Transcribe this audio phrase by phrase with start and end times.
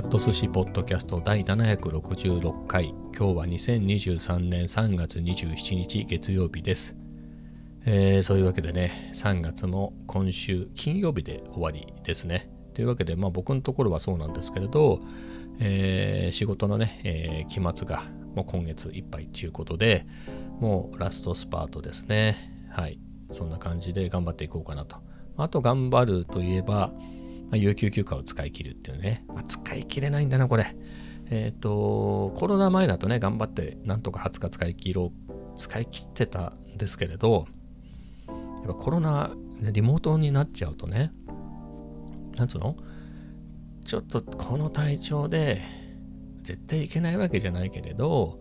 [0.00, 2.94] ット寿司ポッドキャスト第766回。
[3.16, 6.96] 今日は2023年3月27日月曜日です、
[7.84, 12.50] えー、そういうわけでね3月も今週金曜日で終わりですね。
[12.72, 15.00] というわけでまあ僕のところはそうなんですけれど、
[15.60, 18.02] えー、仕事のね、えー、期末が
[18.34, 20.06] もう今月いっぱいということで
[20.60, 22.68] もうラストスパートですね。
[22.70, 22.98] はい。
[23.32, 24.96] そんな感じで頑張っていこうかなと。
[25.36, 26.90] あと頑張るといえば
[27.50, 30.74] まあ、有給休暇を使い切るっていうね、まあ、使い切れないんだな、これ。
[31.30, 37.46] えっ、ー、と、コロナ前だとね、頑張ってなんとか20日使い切ろう、使い切ってたんですけれど、
[38.28, 41.10] やっぱコロナ、リモートになっちゃうとね、
[42.36, 42.76] なんつうの？
[43.84, 45.60] ちょっとこの体調で
[46.42, 48.40] 絶対行けないわけじゃないけれど、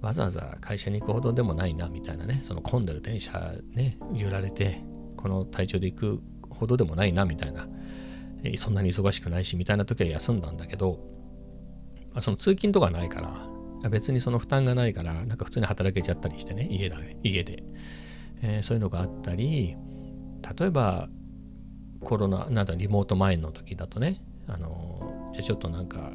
[0.00, 4.82] わざわざ会社に行くほどでもないなみたいなね、その混んでる電車ね、揺られて、
[5.16, 7.66] この体調で行くほどでもないなみたいな
[8.56, 10.98] そんなに忙しくないしみたいな時は休んだんだけど、
[12.12, 17.62] まあ、その通勤とかないから別にその負担がないからなんか普通に働けちゃったりしてね家だ家で、
[18.42, 19.74] えー、そういうのがあったり
[20.58, 21.08] 例えば
[22.00, 26.12] コロナなんだリモート前の時だとねあのじゃちょっとなんか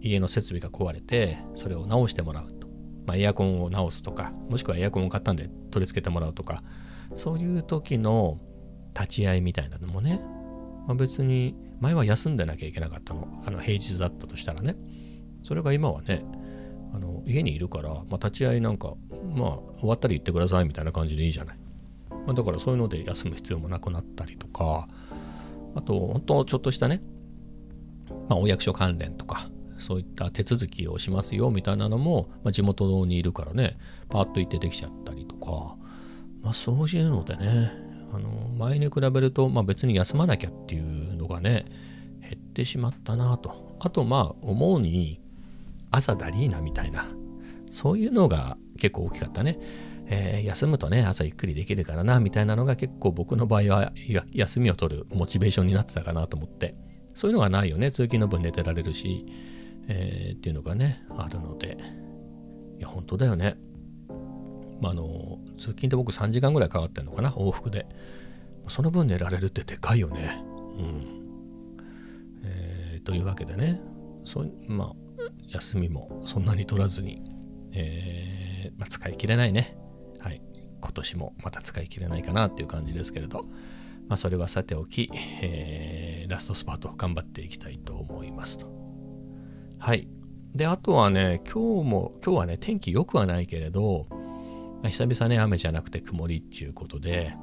[0.00, 2.68] 家の設備が壊れてそれを直してもらうと、
[3.06, 6.62] まあ、エアコンを直すとかもしくはエアコンを買ったんで取り付けてもらうとか
[7.14, 8.38] そういう時の
[8.94, 10.20] 立ち会いみたいなのもね
[10.86, 13.42] まあ、別に前は休んでなきゃいけなかったの。
[13.44, 14.76] あの平日だったとしたらね。
[15.42, 16.24] それが今はね
[16.94, 18.94] あの家にいるから、まあ、立ち会いなんか
[19.34, 21.58] まあ終わったら言ってくださいみたいな感じでいいじゃない、
[22.10, 24.88] まあ、だからそういうので休む必要もなくなったりとか
[25.74, 27.02] あと本当ちょっとしたね、
[28.28, 35.76] まあ、お役所関連とかそういった手続きをしますよみたいなのも、まあ、地元にいるからねパーッと行ってできちゃったりとか
[36.42, 41.64] まあそういうのでねあの前に比べると、まあ、別に休まなきゃっていうのがね
[42.20, 43.76] 減ってしまったなと。
[43.80, 45.20] あとまあ思うに
[45.90, 47.06] 朝だりーなみたいな
[47.70, 49.58] そういうのが結構大きかったね、
[50.06, 53.92] えー、休むとね朝ゆっくりできるからなみたいなのが結構僕の場合は
[54.32, 56.74] 休みを取るモチベーションになってたかなと思って。
[57.14, 59.26] そういうのがないよね通勤の分寝てられるし、
[59.86, 61.76] えー、っていうのがねあるので。
[62.78, 63.56] いや本当だよね。
[64.82, 67.86] まあ、あの通勤って僕3時間ぐらいかかってんのかな往復で。
[68.68, 70.42] その分寝られるってでかいよね。
[70.44, 71.82] うん。
[72.44, 73.80] えー、というわけでね。
[74.24, 74.92] そまあ
[75.50, 77.22] 休みもそんなに取らずに、
[77.72, 79.76] えー、まあ、使い切れないね。
[80.18, 80.42] はい。
[80.80, 83.44] 今年もまた使い切れないかなっていう感じですけれど。
[84.08, 85.10] まあそれはさておき、
[85.42, 88.66] えー、ラストスパート頑張っていきたいと思いますと。
[89.78, 90.08] はい。
[90.56, 94.06] であとはね今日も今日はね天気良くはないけれど
[94.84, 97.34] 久々ね、雨じゃなくて曇りっていうことで、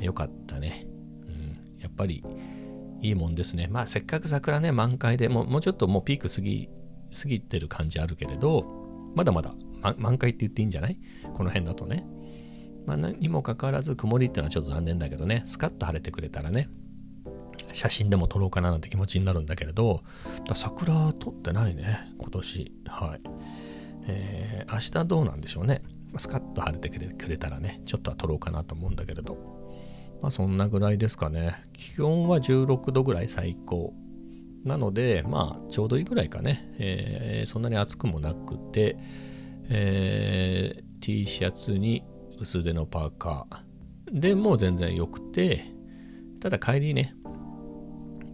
[0.00, 0.86] よかったね。
[1.28, 2.24] うん、やっぱり
[3.02, 3.68] いいもんですね。
[3.70, 6.68] まあ、せっかく桜ね、満開でもう、もうちょっともうピーク過ぎ、
[7.22, 8.64] 過ぎてる感じあるけれど、
[9.14, 10.98] まだまだ、ま、満開って言っていいんじゃない？
[11.34, 12.06] この辺だとね。
[12.86, 16.68] まあ、にもかかわらず曇りってのはちょっと残念だけどね、スカッと晴れてくれたらね、
[17.72, 20.02] 写真でも撮ろうかななんて気持ちになるんだけれど、
[20.54, 22.72] 桜撮ってないね、今年。
[22.86, 23.20] はい。
[24.08, 25.82] えー、明日どうなんでしょうね。
[26.18, 29.34] スカッと晴れてくれたらね、ちょっとは撮ろうかなと思うんだけれど、
[30.22, 31.62] まあそんなぐらいですかね。
[31.72, 33.94] 気温は16度ぐらい最高。
[34.64, 36.70] なので、まあちょうどいいぐらいかね。
[36.78, 38.96] えー、そんなに暑くもなくて、
[39.68, 42.02] えー、T シャツに
[42.38, 45.64] 薄手のパーカーでもう全然良くて、
[46.40, 47.14] ただ帰りね、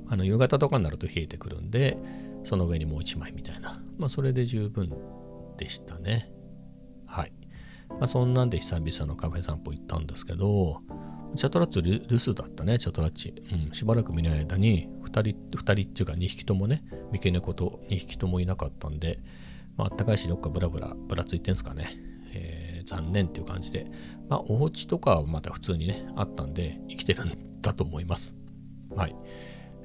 [0.09, 1.97] あの夕方とかになると冷えてくるんで、
[2.45, 3.83] その上にもう1枚みたいな。
[3.99, 4.91] まあそれで十分
[5.57, 6.31] でしたね。
[7.07, 7.33] はい。
[7.99, 10.83] まあ、そんなんで久々のカフェ散歩行ったんですけど、
[11.37, 13.35] チャトラッチ留守だったね、チャトラッチ。
[13.53, 19.19] うん、しばらく見ない間に、2人、2人っていうか2匹ともね、三毛猫と2匹ともいなかったんで、
[19.77, 21.97] まあ、あったかいし、どっかブラブラ、ぶらついてんすかね。
[22.35, 23.87] えー、残念っていう感じで、
[24.29, 28.35] まあ、お家とかはまた普通にね、あったんで、生きてるんだと思います。
[28.95, 29.17] はい。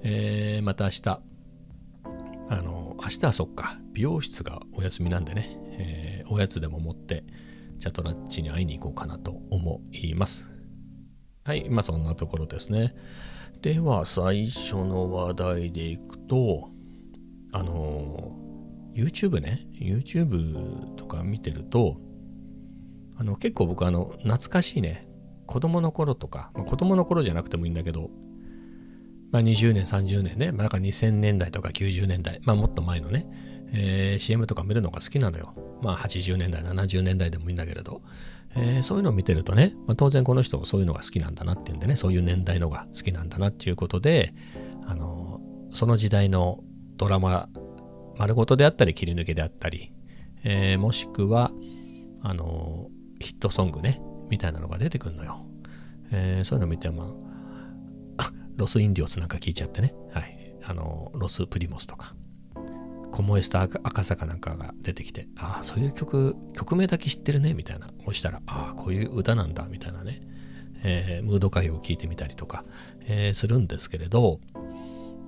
[0.04, 1.22] えー、また明日、
[2.50, 7.24] あの、明日はそっか、美容室がお休みなんでね、えー、おやつでも持って、
[7.78, 10.46] チャトラッチに会いに行こうかなと思います。
[11.44, 12.94] はい、まあそんなところですね。
[13.62, 16.70] では最初の話題でいくと、
[17.52, 18.38] あの、
[18.94, 21.98] YouTube ね、YouTube とか見てると、
[23.16, 25.08] あの結構僕あの懐かしいね、
[25.46, 28.10] 子供の頃とか、まあ、子供の頃じゃなくてもいいんだけど、
[29.32, 33.28] まあ、20年、30年ね、まあ、なんか2000年代とか90年代、まあもっと前のね、
[33.74, 35.54] えー、CM とか見るのが好きなのよ。
[35.82, 38.02] まあ80年代、70年代でもいいんだけれど、
[38.56, 44.34] えー、そういうのを見てるとね、まあ、当然この人そういうのが好きなんだなっていうんでね、そういう年代のが好きなんだなっていうことで、
[44.86, 46.64] あの、その時代の
[46.96, 47.50] ドラマ
[48.18, 49.94] 丸ごとであったり切り抜きであったり、
[50.44, 51.52] えー、もしくは
[52.22, 55.46] あのヒットソングねみたいなのが出てくるのよ、
[56.12, 57.14] えー、そういうの見てま
[58.18, 59.94] あロスインディオスなんか聞いちゃってね。
[60.12, 60.56] はい。
[60.64, 62.16] あのロスプリモスとか。
[63.18, 70.22] コモエスタ赤坂なんかが出てきてああそういう曲曲名だけ知ってるねみたいな押したらああこういう歌なんだみたいなね、
[70.84, 72.64] えー、ムード歌謡を聴いてみたりとか、
[73.08, 74.60] えー、するんですけれど、ま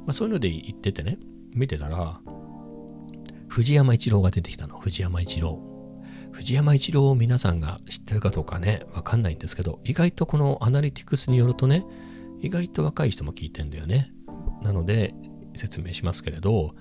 [0.10, 1.18] あ、そういうので言っててね
[1.56, 2.22] 見てたら
[3.48, 5.60] 藤山一郎が出てきたの藤山一郎
[6.32, 11.88] 藤山一郎を皆さんが知ってるかどうかねわかんないんですけど意外とこのアナリティクスによるとね
[12.40, 14.12] 意外と若い人も聞いてんだよね
[14.62, 15.16] なので
[15.56, 16.76] 説明しますけれど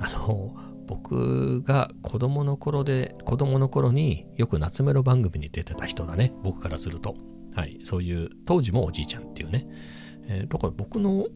[0.00, 0.54] あの
[0.86, 6.32] 僕が子供の頃で子供の頃によく夏メロ番組に出てた人だね。
[6.42, 7.14] 僕からすると。
[7.54, 7.80] はい。
[7.84, 9.66] そういう当時もおじいちゃんっていうね、
[10.28, 11.26] えー、だから僕の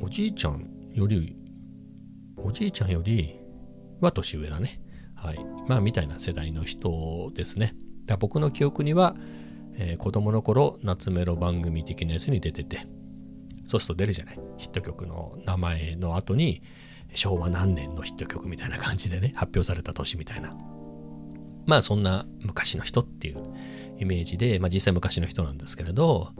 [0.00, 1.36] おじいちゃんより
[2.36, 3.38] おじいちゃんより
[4.00, 4.80] は年上だね。
[5.14, 5.38] はい。
[5.66, 7.74] まあみたいな世代の人ですね。
[8.06, 9.14] だ僕の記憶には、
[9.74, 12.86] えー、子供の頃夏メロ番組的なやつに出てて。
[13.66, 14.38] そうすると出るじゃない。
[14.56, 16.62] ヒット曲の名前の後に
[17.14, 20.56] 昭和何年のヒット曲みたいな感じでね、発表された年みたいな。
[21.66, 23.42] まあそんな昔の人っていう
[23.98, 26.32] イメージで、まあ実際昔の人なんですけれど、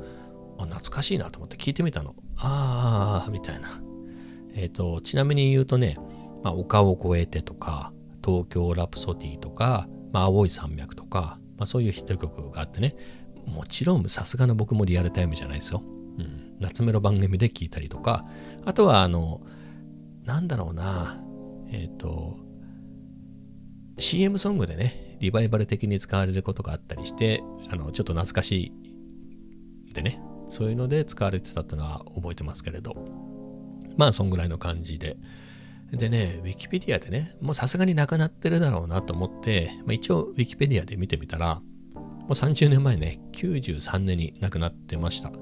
[0.58, 2.14] あ懐かしいなと思って聞いてみたの。
[2.36, 3.68] ああ、みたいな。
[4.54, 5.96] えっ、ー、と、ちなみに言うとね、
[6.42, 7.92] まあ、丘を越えてとか、
[8.24, 12.96] 東京ラプソディとか、まあ、青い山脈とか、まあ、そういうヒット曲があってね、
[13.46, 15.82] もちろんさすがの僕もリアルタイムじゃないですよ。
[16.18, 18.26] うん、夏メロ番組で聞いたりとか、
[18.64, 19.40] あとはあの、
[20.28, 21.18] なんだろうな、
[21.72, 22.36] えっ、ー、と、
[23.98, 28.72] CM ソングでね、リバイバル的に使われることがあったりして、あの、ちょっと懐かし
[29.88, 30.20] いでね、
[30.50, 32.94] そういうので使われてたっていうのは覚えてますけれど、
[33.96, 35.16] まあ、そんぐらいの感じで。
[35.92, 41.62] でね、ウィキペディアでね、もうさすがになくなってるだろうなと思って、まあ、一応ウィキペディアで見てみたら、
[41.94, 45.32] もう30年前ね、93年に亡くなってました。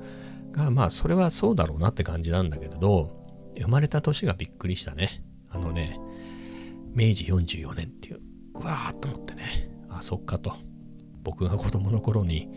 [0.53, 3.25] が、まあ、それはそうだろうなって感じなんだけれど、
[3.61, 5.23] 生まれた年がびっくりしたね。
[5.50, 5.99] あのね、
[6.94, 8.20] 明治44年っていう、
[8.55, 10.55] うわーっと思ってね、あ、そっかと。
[11.23, 12.49] 僕が子供の頃に、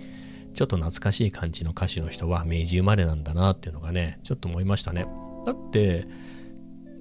[0.54, 5.06] ちょっと懐かしい感じの歌手の人は明治生まれなんだなっていうのがね、ちょっと思いましたね。
[5.46, 6.08] だって、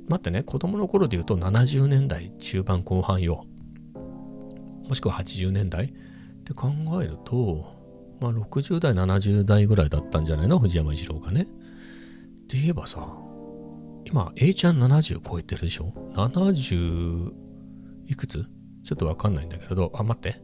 [0.08, 3.44] 待ってね、子供の頃で言うと70年代中盤後半よ。
[4.88, 5.86] もしくは80年代？
[5.86, 5.88] っ
[6.44, 6.68] て考
[7.02, 7.76] えると、
[8.20, 10.58] まあ60代、70代ぐらいだったんじゃないの？
[10.58, 11.42] 藤山一郎がね。
[11.42, 11.44] っ
[12.48, 13.18] て言えばさ、
[14.10, 17.30] 今、A ちゃん70超えてるでしょ ?70
[18.06, 18.42] いくつ？
[18.84, 20.40] ちょっとわかんないんだけれど、あ、待って。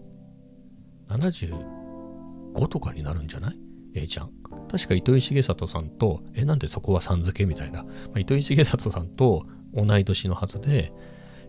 [1.09, 3.59] 75とかになるんじゃない
[3.95, 4.31] ?A ちゃん。
[4.71, 7.85] 確か糸井重里さんと、え、なんでそこはさん付けみたいな？
[7.85, 10.93] まあ、糸井重里さんと同い年のはずで、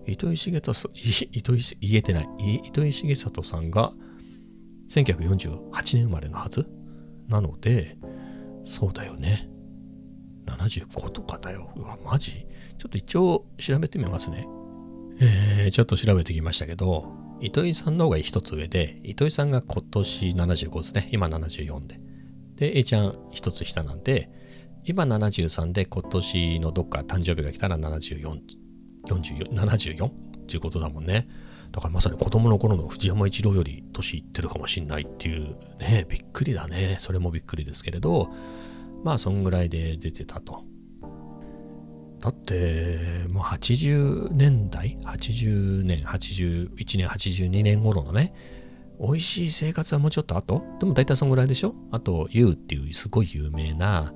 [0.07, 0.73] 糸井重里、
[1.33, 2.29] 糸井、言えてない。
[2.63, 3.91] 糸井重里さんが
[4.89, 6.69] 1948年生まれのはず？
[7.27, 7.97] なので、
[8.63, 9.49] そうだよね。
[10.45, 11.71] 75とかだよ。
[11.75, 12.45] うわ、マジ？
[12.77, 14.47] ちょっと一応調べてみますね。
[15.19, 21.09] えー、ちょっと調べてきましたけど、糸井さんの方が一つ上で、糸井さんが今年75ですね。
[21.11, 21.99] 今74で。
[22.55, 24.29] で、A ちゃん一つ下なんで、
[24.83, 28.39] 今73で今年のどっか誕生日が来たら74、
[29.07, 30.07] 44、74?
[30.07, 30.11] っ
[30.47, 31.27] ていうことだもんね。
[31.71, 36.97] だからまさに子供の頃の藤山一郎より年いってるかもしんないっていうね、びっくりだね。
[36.99, 38.31] それもびっくりですけれど、
[39.05, 40.65] まあそんぐらいで出てたと。
[42.19, 48.33] だってもう80年代？80年81年82年頃のね。
[48.99, 50.63] 美味しい生活はもうちょっと後？
[50.79, 51.75] でも大体そんぐらいでしょ？
[51.91, 54.11] あと YOU っていうすごい有名な、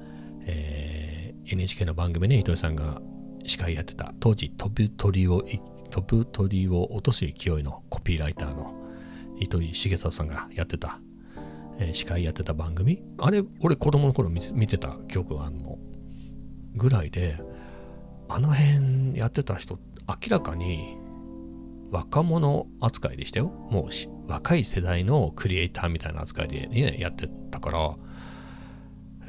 [0.47, 2.99] えー、NHK の番組ね糸井さんが
[3.45, 4.11] 司会やってた。
[4.19, 5.43] 当時飛ぶ鳥を
[5.91, 8.73] 飛ぶ鳥を落とす勢いのコピーライターの
[9.39, 10.99] 糸井重里さんがやってた。
[11.79, 13.01] え、司会やってた番組。
[13.17, 15.77] あれ俺子供の頃見てた記憶があるの。
[16.75, 17.37] ぐらいで
[18.27, 20.97] あの辺やってた人明らかに
[21.91, 23.47] 若者扱いでしたよ。
[23.71, 27.95] もう若い世代のクリエイターみたいな扱いで、ね、やってたから。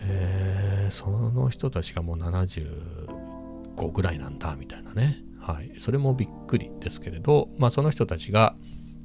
[0.02, 5.22] えー、その人たちがもう75ぐらいなんだみたいなね。
[5.38, 5.72] はい。
[5.78, 8.54] それもびっくりですけれどまあその人たちが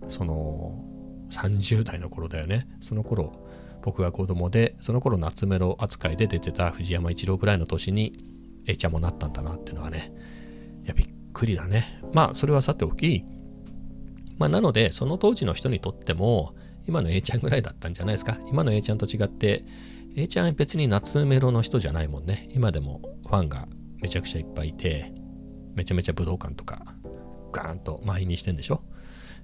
[0.08, 0.84] その
[1.30, 2.68] 30代の頃だよね。
[2.80, 3.46] その頃、
[3.82, 8.14] 僕が子供で、その頃夏メロ扱いで出てた藤山一郎ぐらいの年に、
[8.66, 10.12] A ちゃんもなったんだなっていうのはね、
[10.84, 12.02] いや、びっくりだね。
[12.14, 13.26] まあ、それはさておき、
[14.38, 16.54] まあ、なので、その当時の人にとっても、
[16.88, 18.38] 今の A ちゃんぐらいだったんじゃないですか。
[18.48, 19.66] 今の A ちゃんと違って、
[20.16, 22.48] A ちゃん別に夏メロの人じゃないもんね。
[22.54, 23.68] 今でもファンが
[24.02, 25.12] めちゃくちゃいっぱいいて、
[25.76, 26.96] めちゃめちゃ武道館とか
[27.52, 28.82] ガーンと満員にしてんでしょ、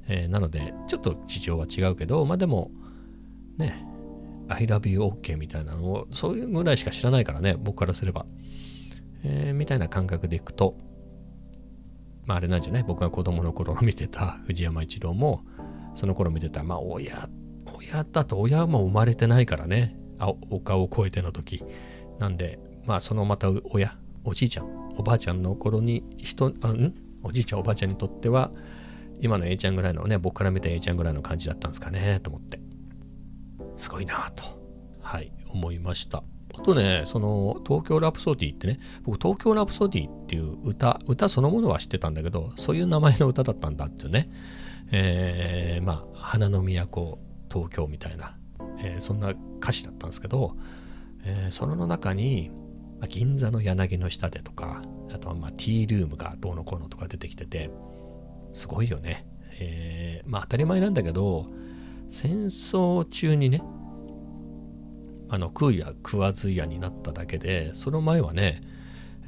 [0.08, 2.72] えー、なのでちょっと事情は違うけどまあでも
[3.58, 3.86] ね
[4.48, 8.26] I love you OK みたいなのをそういうぐらいしか知らないからね僕からすれば、
[9.24, 10.76] えー、みたいな感覚でいくと
[12.26, 12.84] まああれなんじゃない？
[12.84, 15.44] 僕が子供の頃見てた 藤山一郎も
[15.96, 17.30] その頃見てたまあ親
[17.78, 19.96] 親だと親も生まれてないからね
[20.50, 21.64] 丘を越えての時。
[22.20, 26.94] なんでまあそのまた親おじいちゃんおばあちゃんの頃に人あん？
[27.24, 28.52] おじいちゃんおばあちゃんにとっては
[29.22, 32.60] 今の A ちゃんぐらいのね僕から見た A ちゃんぐらいの感じだったんですかねと思って。
[33.78, 34.44] すごいなと。
[35.02, 36.24] はい思いました。
[36.54, 44.30] あとねその東京ラプソディってね僕東京ラプソディっていう歌歌そのものは知ってたんだけどそういう名前の歌だったんだっていうね。
[44.92, 48.38] えー、まあ花の都東京みたいな、
[48.80, 50.56] えー、そんな歌詞だったんですけど、
[51.24, 52.52] えー、その中に、
[53.10, 54.82] 銀座の柳の下でとか、
[55.14, 57.70] あとはまあティールームがどうのこうのとか出てきてて、
[58.54, 59.26] すごいよね。
[59.60, 61.48] えー、まあ当たり前なんだけど、
[62.10, 63.62] 戦争中にね、
[65.30, 68.62] あの食うや食わずやになっただけで、その前はね、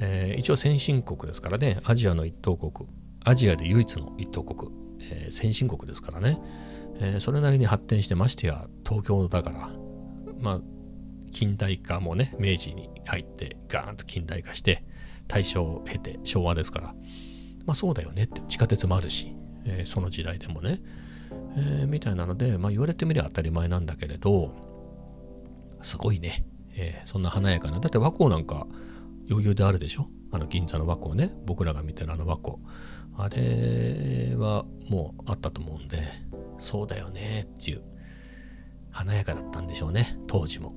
[0.00, 2.88] えー、一応先進国ですからね、アジアの一等国、
[3.24, 6.38] アジアで唯一の一等国、えー、先進国ですからね、
[7.00, 9.70] えー、それなりに発展してましてや東京だから、
[10.40, 10.60] まあ
[11.34, 14.84] 近代化もね明治に入ってガーンと近代化して
[15.26, 16.94] 大正を経て昭和ですから
[17.66, 20.80] まあそうだよねって地下鉄もあるし、えー、その時代でもね、
[21.56, 24.54] えー、みたいなのでまあ言われてみれば当たり前なんだけれど
[25.82, 26.44] すごいね、
[26.76, 27.80] えー、そんな華やかな。
[27.80, 28.66] だって和光なんか
[29.30, 30.06] 余裕であるでしょ？
[30.32, 31.34] あの銀座の和光ね。
[31.46, 32.56] 僕らが見てるあの和光。
[33.16, 35.98] あれはもうあったと思うんで
[36.58, 37.82] そうだよねっていう
[38.90, 40.18] 華やかだったんでしょうね。
[40.26, 40.74] 当時も。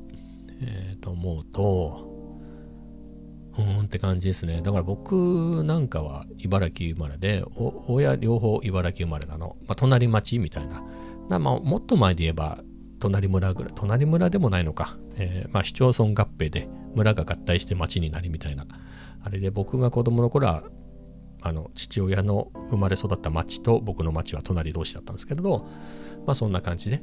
[0.60, 2.07] えー、と思うと、
[3.88, 4.62] って感じですね。
[4.62, 7.44] だから僕なんかは茨城生まれで、
[7.88, 9.58] 親両方茨城生まれなの。
[9.68, 10.84] まあ、隣町みたいな。
[11.30, 12.60] まあ、もっと前で言えば、
[13.00, 14.98] 隣村ぐらい、隣村でもないのか。
[15.16, 18.66] えー、まあ、市町村合併で村が合体して町になりみたいな。
[19.22, 20.64] あれで僕が子供の頃は、
[21.42, 25.68] あの父親の生まれ育った町と僕の町は隣同士だったんですけれど、
[26.26, 27.02] まあそんな感じで、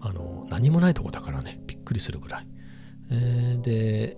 [0.00, 2.46] あの何もないとこだからねびっくりするぐらい、
[3.10, 4.16] えー、で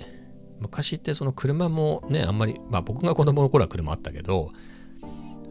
[0.64, 4.50] 昔ってその車もねあんまりまあ僕が子供の頃は車あったけど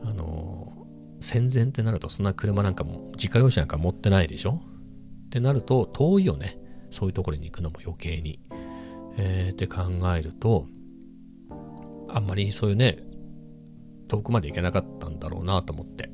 [0.04, 0.88] あの
[1.22, 4.62] 戦前ってなるとそんな車なんかも自家用車なんか持ってないでしょ？
[5.28, 6.58] ってなると遠いよね。
[6.92, 8.40] そういうところに行くのも余計に、
[9.18, 9.84] えー、って考
[10.16, 10.68] えると
[12.10, 13.00] あんまりそういうね
[14.08, 16.12] 遠くまで行けなかったんだろうなと思って。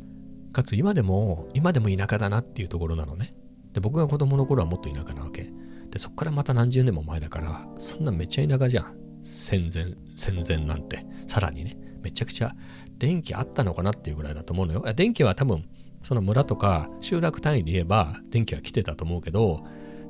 [0.52, 3.36] かつ今でも今でも田舎だなっていうところなのね。
[3.72, 5.52] で、僕が子供の頃はもっと田舎なわけ。
[5.92, 8.96] で、そっからまた何十年も前だから、そんなめっちゃ田舎じゃん。
[9.24, 11.06] 戦前、戦前なんて。
[11.28, 12.54] さらにね、めちゃくちゃ
[12.98, 14.94] 電気あったのかなっていうぐらいだと思うのよ。
[14.94, 15.64] 電気は多分、
[16.04, 19.64] その村とか集落単位で言えば電気は来てたと思うけど、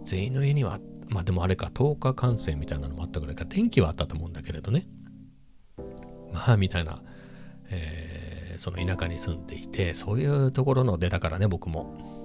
[0.03, 4.87] 全員の家には、まあでもあれか、10日感染みたいなのもあったぐらいか、電気はあったと思うんだけれどね。
[6.31, 7.01] まあ、みたいな、
[7.71, 12.19] えー、その田舎に住んでいて、そういうところの出だからね、僕も。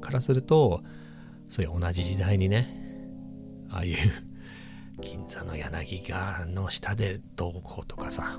[0.00, 0.82] からすると
[1.48, 2.89] そういう同じ時代にね
[3.70, 3.96] ああいう
[5.00, 8.38] 銀座の柳がの下でどうこうとかさ。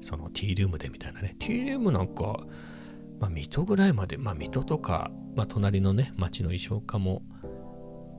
[0.00, 1.34] そのティールームでみたいなね。
[1.38, 2.38] ティールームなんか、
[3.20, 7.22] まあ、水戸ぐらいまでまあ水戸とか、まあ、隣のね町の衣装家も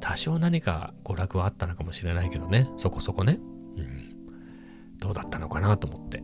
[0.02, 2.68] 多少何か娯楽はあったのかもしれないけどね。
[2.78, 3.40] そこそこね、
[3.78, 4.10] うん、
[4.98, 6.24] どうだったのかなと思って。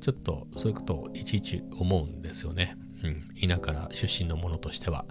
[0.00, 2.76] ちょっとそういうことをいちいち思うんですよね。
[3.04, 5.04] うん、田舎出身の者としては。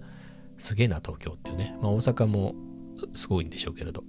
[0.58, 2.56] すげえな東京っていうね、まあ、大阪も
[3.14, 4.04] すごいんでしょうけれど。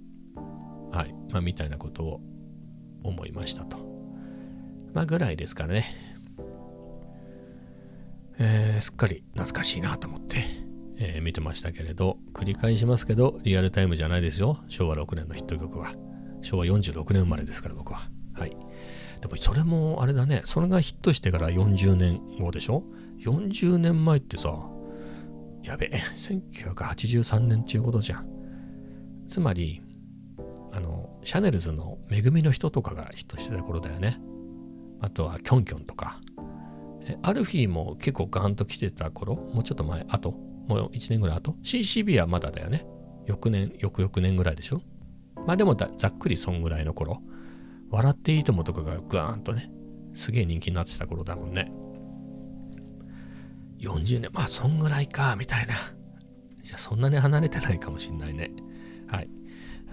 [0.91, 1.13] はい。
[1.31, 2.21] まあみたいなことを
[3.03, 3.77] 思いましたと。
[4.93, 6.09] まあぐらいですからね。
[8.39, 10.45] えー、すっかり懐かしいなと思って、
[10.97, 14.57] えー、見てましたけれど繰り返しますけどリアルタイムじゃないですよ。
[14.69, 15.93] 昭和6年のヒット曲は。
[16.41, 18.09] 昭和46年生まれですから僕は。
[18.33, 18.51] はい。
[19.21, 20.41] でもそれもあれだね。
[20.45, 22.83] それがヒットしてから40年後でしょ
[23.19, 24.69] ？40年前ってさ、
[25.63, 28.38] やべえ、1983年っていうことじゃん。
[29.29, 29.81] つまり、
[30.71, 34.19] あの、シャネルズの恵みの人とかがヒットしてた頃だよね。
[34.99, 36.19] あとはキョンキョンとか。
[37.21, 40.31] アルフィーも結構ガーンと来てた頃、もうちょっと前、あと、
[40.67, 42.85] もう1年ぐらい後？CCB はまだだよね。
[43.25, 44.81] 翌年、翌々年ぐらいでしょ？
[45.47, 47.21] まあでもざっくりそんぐらいの頃。
[47.89, 49.71] 笑っていいともとかがガーンとね、
[50.13, 51.71] すげえ人気になってた頃だもんね。
[53.79, 55.73] 40年、まあそんぐらいか、みたいな。
[56.61, 58.51] じゃあそんなに離れてないかもしんないね。
[59.09, 59.29] はい。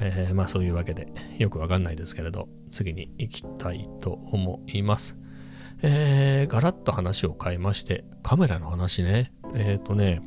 [0.01, 1.09] えー、まあそういうわけで
[1.39, 5.19] よくわかんないですけれど次に行きたいと思います。
[5.83, 9.33] えー、ガラッと話を変えましてカメラの話ね。
[9.55, 10.21] えっ、ー、とね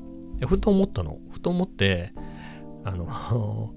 [0.48, 1.20] ふと思ったの。
[1.32, 2.14] ふと思って
[2.84, 3.08] あの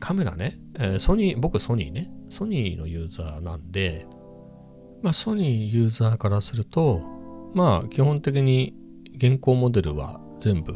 [0.00, 2.12] カメラね、え、ソニー僕ソニーね。
[2.28, 4.06] ソニーのユーザーなんで
[5.02, 7.02] まあソニーユーザーからすると
[7.54, 8.74] まあ基本的に
[9.16, 10.72] 現行モデルは全部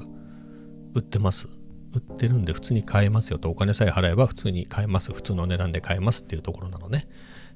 [0.95, 1.62] 売ってます。
[1.95, 3.51] 売ってるんで普通に買えますよと。
[3.51, 5.13] お金さえ払えば普通に買えます。
[5.13, 7.07] 普通の値段で買えますっていうところなのね、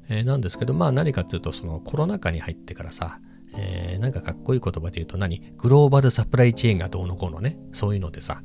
[0.08, 3.20] えー、なんですけどまあ何かっていうとそのコロナ禍に入ってからさ、
[3.56, 5.40] えー、なんかかっこいい言葉で言うと何？
[5.56, 7.58] グローバルサプライチェーンがどうのこうのね。
[7.72, 8.42] そういうのでさ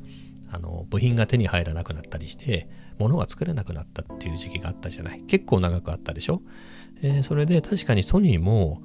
[0.50, 5.22] あの部品が手に入らなくなったりして物が作れなくなったっていう時期があったじゃない。
[5.24, 6.42] 結構長くあったでしょ、
[7.02, 8.82] えー、それで確かにソニーも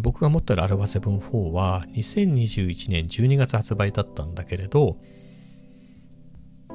[0.00, 4.96] 僕が持ってる α7-4 は2021年12月発売だったんだけれど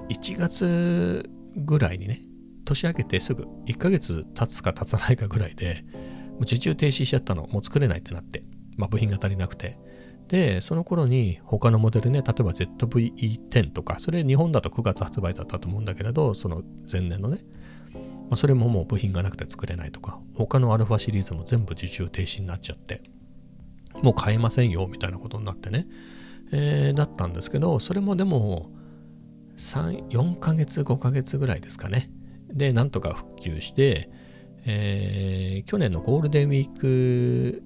[0.09, 2.21] 1月ぐらいにね、
[2.65, 5.83] 年明けてすぐ1ヶ月経つか経たないかぐらいで、
[6.31, 7.47] もう受注停止しちゃったの。
[7.47, 8.43] もう作れないってなって。
[8.77, 9.77] まあ部品が足りなくて。
[10.27, 17.39] で、その頃に他のモデルね、例えば ZVE10 とか、それ日本だと9月発売だったと思うんだけれど、その前年のね、
[17.93, 23.01] まあ、それももう部品がなくて作れないとか、他のアルファシリーズも全部受注停止になっちゃって、
[24.01, 25.87] もう買えませんよ、みたいなことになってね、
[26.51, 28.69] えー、だったんですけど、それもでも、
[29.57, 32.09] 3、4ヶ月、5ヶ月ぐらいですかね。
[32.53, 34.09] で、なんとか復旧して、
[34.65, 37.63] えー、去年のゴールデンウィーク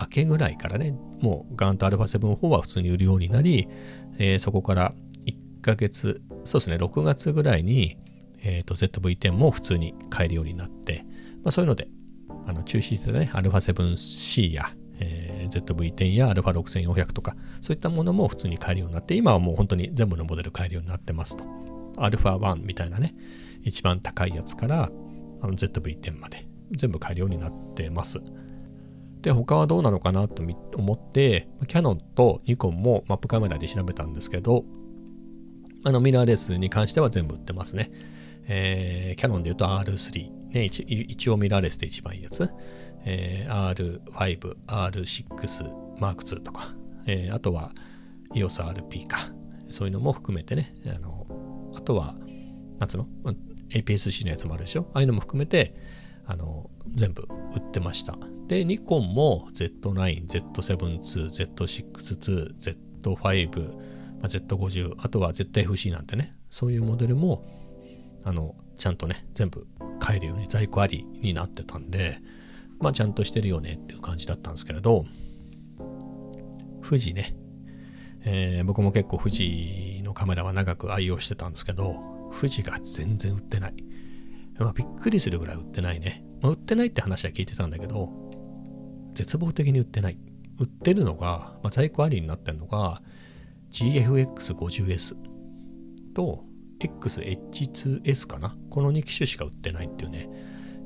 [0.00, 3.68] 明けぐらいからね、もうガンと α7-4 は普通に売るようになり、
[4.18, 4.94] えー、そこから
[5.26, 7.96] 1ヶ月、そうですね、6月ぐらいに、
[8.42, 11.04] えーと、ZV-10 も普通に買えるようになって、
[11.44, 11.88] まあ、そういうので、
[12.46, 14.70] あの中止してたね、α7C や、
[15.02, 21.44] えー、ZV-10 や α6400 とか、そういったものも普通に買えるようになって、今はもう本当に全部のモデル買えるようになってますと。
[21.96, 23.14] α1 みたいなね、
[23.62, 24.90] 一番高いやつから
[25.42, 28.20] ZV-10 まで全部買えるようになってます。
[29.20, 30.42] で、他はどうなのかなと
[30.76, 34.64] 思って、キャノンとニコンもマップカメラで調べたんですけど、
[35.84, 37.90] あのミラーレスに関しては全部売ってますね。
[38.46, 42.50] えー、キャノンで言うと R3、ね、一応ミラーレスで一番いいやつ。
[43.04, 44.00] えー、R5、
[44.66, 46.74] R6、M2 とか、
[47.06, 47.72] えー、あとは
[48.34, 49.18] EOSRP か、
[49.70, 51.26] そういうのも含めてね、あの
[51.74, 52.14] あとは、
[52.78, 53.06] なんつうの
[53.70, 55.74] ?APS-C のやつもあるでしょああいうのも含めて、
[56.26, 58.16] あの全部売ってました。
[58.48, 62.56] で、ニコンも Z9、Z7-2、Z6-2、
[63.02, 63.76] Z5、
[64.20, 67.44] まあ、Z50、あとは ZFC なんてね、そういうモデルも、
[68.24, 69.66] あの、ちゃんとね、全部
[69.98, 72.18] 買えるように在庫ありになってたんで、
[72.82, 75.04] まあちゃんとしてるよねっていう感じだったんですけれど、
[76.82, 77.34] 富士ね、
[78.24, 81.96] えー、僕も結構富士のカメラは長く愛用してたんですけど、
[82.32, 83.74] 富士が全然売ってない。
[84.58, 86.24] まあ、びっくりするぐらい売ってないね。
[86.40, 88.10] まあ、売ってないって話は聞いてたんだけど、
[89.14, 90.18] 絶望的に売ってない。
[90.58, 93.02] 売ってるのが、まあ、在庫ありになってるのが、
[93.70, 95.16] GFX50S
[96.14, 96.44] と
[96.80, 98.56] XH2S かな。
[98.70, 100.28] この2機種しか売ってないっていうね。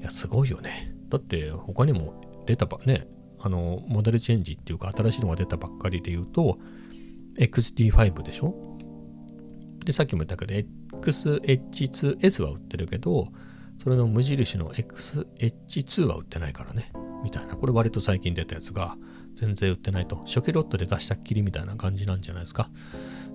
[0.00, 0.95] いや、すごいよね。
[1.08, 3.06] だって他にも出たばね、
[3.40, 6.58] あの、モデルチェンジっていうか新しいのが出たばっかりで言うと、
[7.38, 8.54] XT5 でしょ？
[9.84, 10.54] で、さっきも言ったけど、
[11.00, 13.28] XH2S は売ってるけど、
[13.82, 16.90] それの無印の XH2 は売ってないからね。
[17.22, 17.56] みたいな。
[17.56, 18.96] これ割と最近出たやつが
[19.34, 20.16] 全然売ってないと。
[20.24, 22.70] 初期ロットで出したっきりみたいな感じなんじゃないですか。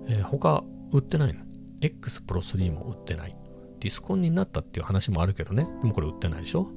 [0.08, 1.40] えー、他売ってないの
[1.80, 3.34] ?X Pro 3も売ってない。
[3.80, 5.64] ディスコンになったっていう話もあるけどね。
[5.80, 6.70] でもこれ売ってないでしょ？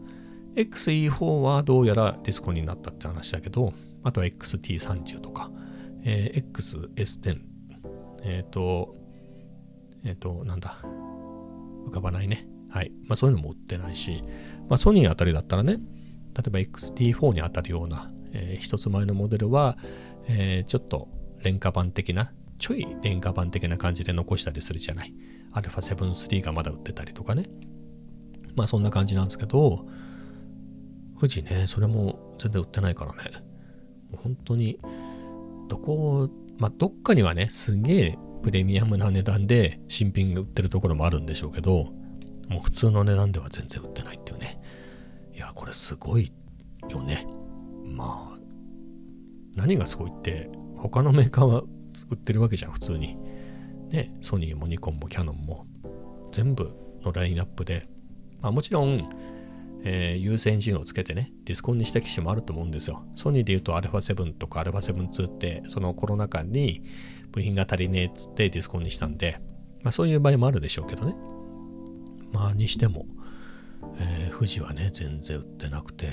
[0.56, 5.52] XE4 はどうやらディスコになったって話だけど、あとは XT30 とか、
[6.04, 7.39] えー、XS10、
[8.24, 8.96] えっ、ー、と、
[10.06, 10.78] えっ、ー、と、なんだ、
[11.88, 12.48] 浮かばないね。
[12.70, 12.91] はい。
[13.08, 14.24] まあそういうのも売ってないし、
[14.70, 19.78] まあソニーあたりだったらね、例えば XT4 に当たるような、えー、一つ前のモデルは、
[20.28, 21.08] えー、ちょっと
[21.44, 25.13] 廉価版的な、ちょい廉価版的な感じで残したりするじゃない。
[25.54, 27.46] α7-3 がまだ売ってたりとかね。
[28.56, 29.86] まあそんな感じなんですけど、
[31.15, 33.17] 富士ね、それも全然売ってないからね。
[34.12, 34.80] もう本当に、
[35.67, 41.86] どこ、まあ、どっかにはね、すげえプレミアムな値段で新品が売ってるところもあるんでしょうけど、
[42.49, 44.58] もう普通の値段では全然売ってないっていうね。
[45.34, 46.32] いや、これすごい
[46.89, 47.25] よね。
[47.84, 48.39] まあ、
[49.56, 51.63] 何がすごいって、他のメーカーは
[52.10, 53.17] 売ってるわけじゃん、普通に。
[53.89, 55.65] ね、ソニーもニコンもキャノンも
[56.32, 57.84] 全部のラインナップで、
[58.41, 59.08] まあもちろん、
[59.86, 63.06] えー、優先順位をつけてね、ディスコンにした機種もあると思うんですよ。
[63.13, 66.84] ソニーで言うと α7 とか α7-2 って、そのコロナ禍に
[67.32, 69.39] 部品が足りねえっつってディスコンにしたんで、
[69.84, 71.15] まあそういう場合もあるでしょうけどね。
[72.34, 73.06] まあにしても、
[74.00, 76.10] えー、富士はね全然売ってなくて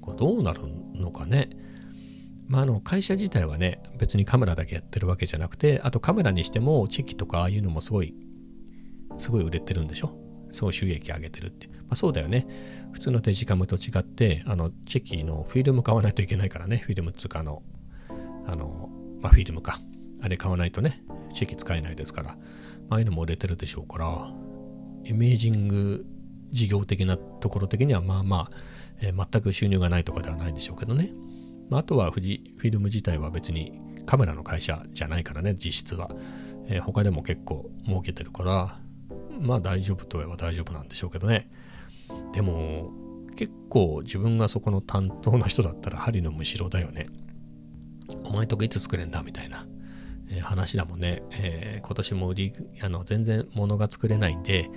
[0.00, 0.60] これどうなる
[0.94, 1.50] のかね
[2.48, 8.14] まあ、あの会社自体はね別にカメラだけやってるわけじゃなくてあとカメラにしてもチェキとかああいうのもすごい
[9.16, 10.14] すごい売れてるんでしょ
[10.50, 12.46] すごい収益上げてるって、あ、そうだよね。
[12.92, 16.78] 普通のデジカムと違ってあのチェキのフィルム買わないといけないからね。
[16.78, 17.62] フィルムっつうかあの
[18.46, 19.78] あの、まあ、フィルムか。
[20.22, 21.02] あれ買わないとね
[21.34, 22.36] チェキ使えないですから、ま
[22.90, 24.32] あ、あいうのも売れてるでしょうから
[25.04, 26.06] イメージング
[26.50, 28.50] 事業的なところ的にはまあまあ、
[29.00, 31.12] えー、全く収入がないとかではないでしょうけどね。
[31.70, 36.10] まあ、あとは富士フィルム自体は別にカメラの会社じゃないからね、実質は。
[36.68, 38.78] えー、他でも結構儲けてるから、
[39.40, 41.50] まあ大丈夫といえば大丈夫なんでしょうけどね。
[42.32, 42.92] でも、
[43.36, 47.06] 結構自分がそこの担当の人だったら針のむしろだよね。
[48.24, 49.66] お前とこいつ作れんだみたいな、
[50.30, 51.22] えー、話だもんね。
[51.32, 54.70] えー、今年も売り、あの、全然物が作れないんで、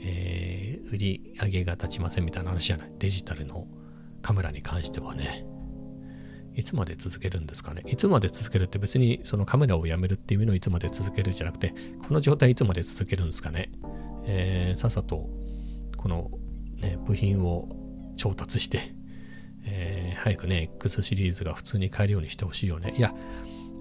[0.00, 2.92] えー、売り上げが立ちませんみたいな話じゃない。
[2.98, 3.66] デジタルの
[4.22, 5.46] カメラに関してはね。
[6.56, 11.74] いつまで続けるんですかねいつまで続けるって別にそのカメラをやめるっていう意味のいつまで続けるじゃなくて、
[12.08, 13.70] この状態いつまで続けるんですかね
[14.24, 15.28] えー、さっさと
[15.96, 16.30] この、
[16.80, 17.68] ね、部品を
[18.16, 18.94] 調達して、
[19.64, 22.94] えー、早くね、X シリーズが普通に買えるようにしてほしいよね。
[22.96, 23.14] いや、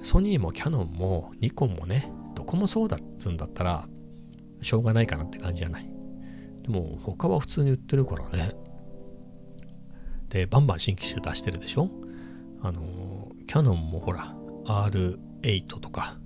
[0.02, 3.88] ソニーもキャノンもニコンもね、どこもそうだっつんだったら、
[4.62, 5.90] しょうがないかなって感じじゃない。
[6.64, 8.52] でも他は普通に売ってるからね。
[10.30, 11.90] で、バンバン新機種出してるでしょ？
[12.62, 16.18] あのキャノンもほら R8 とか、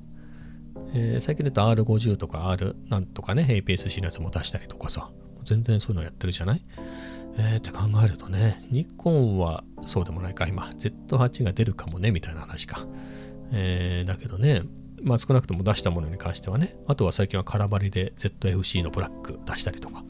[0.94, 5.12] えー、最近で言うと R50 とか R なんとかね APS-C のやつも出したりとかさ
[5.50, 6.64] 全然そういうのやってるじゃない？
[7.38, 10.64] えー、って考えるとねニコンはそうでもないか今。
[10.78, 12.86] Z8 が出るかもねみたいな話か、
[13.52, 14.64] えー、だけどね
[15.02, 20.04] まあ少なくとも出したものに関してはねあとは最近は空張りで ZFC のブラック出したりとか、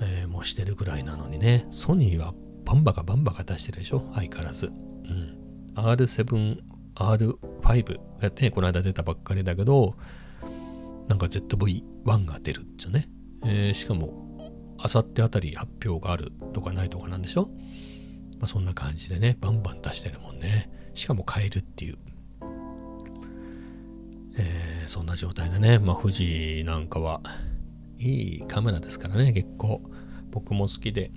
[0.00, 1.66] えー、もうしてるぐらいなのにね。
[1.70, 2.32] ソニーは
[2.64, 4.08] バンバカバンバカ出してるでしょ？
[4.14, 4.66] 相変わらず。
[4.66, 5.38] うん。
[5.74, 6.60] R7、
[6.94, 9.96] R5 がね、この間出たばっかりだけど、
[11.08, 13.08] なんか ZV-1 が出るっちゃね。
[13.44, 14.23] えー、しかも、
[14.84, 17.48] あさってあたり発表があるとかないとかなんでしょ？
[18.38, 20.70] まあ、そんな感じでね、バンバン出してるもんね。
[20.94, 21.96] しかも買えるっていう。
[24.36, 27.22] えー、そんな状態でね、まあ、富士なんかは
[27.98, 29.80] いいカメラですからね、結構。
[30.30, 31.10] 僕も好きで。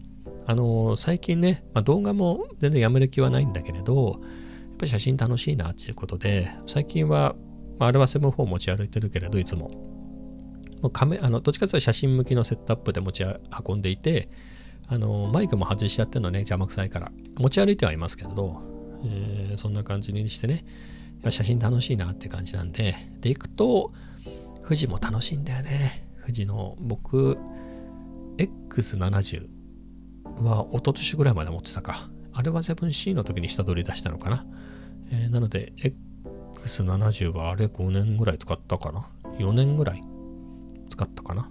[0.46, 4.28] あのー、最近ね、まあ、動画も全然やめる気はないんだけれどや、
[4.78, 7.36] っぱり写真楽しいなっていうことで、最近は、
[7.80, 9.72] まあ、アルバ7 4持ち歩いてるけれど、いつも。
[10.82, 13.24] もうカメあのどっちかというと写真向きのセットアップで持ち
[13.68, 14.30] 運んでいて、
[14.88, 17.12] あのマイクも外しちゃってるのね、邪魔くさいから。
[17.38, 18.62] 持ち歩いてはいますけど、
[19.06, 20.66] えー、そんな感じにしてね、
[21.30, 23.92] 写真楽しいなって感じなんで、で、行くと、
[24.64, 26.08] 富士も楽しいんだよね。
[26.22, 27.38] 富士の、僕、
[28.38, 29.48] X70
[30.44, 32.10] は一昨年ぐらいまで持ってたか。
[32.34, 34.46] あれは 7C の時に下取り出したのかな。
[35.12, 35.74] えー、なので、
[36.64, 39.10] X70 はあれ5年ぐらい使ったかな。
[39.40, 40.04] 4年ぐらい
[40.98, 41.50] 使ったかな。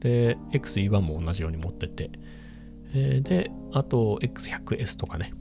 [0.00, 2.10] で、XE1 も同じように持ってて。
[2.94, 5.32] えー、で、あと X100S とかね。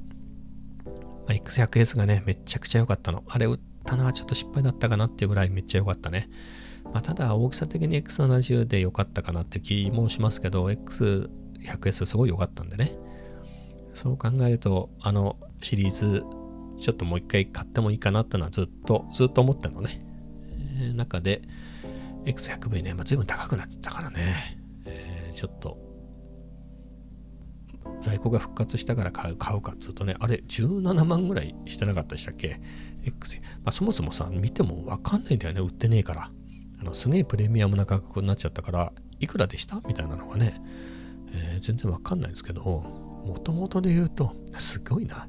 [0.86, 0.94] ま
[1.30, 3.24] あ、X100S がね、めちゃくちゃ良かったの。
[3.28, 6.30] あれ売ったのはちょっと失敗だったかなっていうぐらいめっちゃ良かったね。
[6.86, 12.98] まあ、ただ大きさ的に X70 で良かったかなって気もしますけど、X100S すごい良かったんでね。
[13.94, 16.24] そう考えると、あのシリーズ、
[16.80, 20.02] ちょっともう一回買ってもいいかなってのはずっと、ずっと思ってたのね。
[20.80, 21.42] えー、中で、
[22.28, 25.78] X100V ね、まあ、随分高くなってたからね、えー、ちょっと、
[28.02, 29.72] 在庫が復活したから買う買うか。
[29.72, 32.60] っつうとね、あれ、17万ぐらいしてなかったでしたっけ
[33.04, 36.32] ?X、まあ、そもそもさ、見てもわかんないんだよね、売ってねえから。
[36.80, 39.82] あのすげえプレミアムな価格になっちゃったから、いくらでした？
[39.88, 40.60] みたいなのがね、
[41.32, 45.28] えー、全然わかんないですけど、もともとで言うと、すごいな。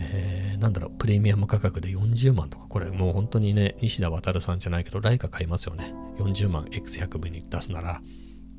[0.00, 5.92] えー、なんだろう、プレミアム価格で40万とか、これもう本当にね、西田渉さんじゃないけど、ライカ買いますよね。
[6.18, 8.00] 40万 X100V に出すなら、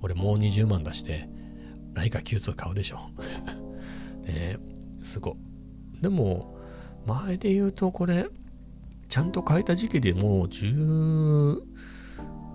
[0.01, 1.27] 俺もう20万出して、
[1.93, 2.99] ライカ9 2買うでしょ。
[4.25, 4.58] ね、
[5.01, 5.38] すご。
[6.01, 6.58] でも、
[7.06, 8.27] 前で言うとこれ、
[9.08, 11.62] ちゃんと買えた時期でもう15、